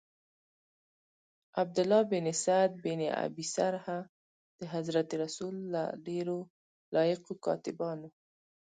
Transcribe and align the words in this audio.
عبدالله 1.61 2.01
بن 2.11 2.27
سعد 2.43 2.71
بن 2.85 2.99
ابی 3.25 3.45
سرح 3.55 3.85
د 4.59 4.59
حضرت 4.73 5.09
رسول 5.23 5.55
له 5.73 5.83
ډیرو 6.07 6.37
لایقو 6.95 7.33
کاتبانو. 7.45 8.09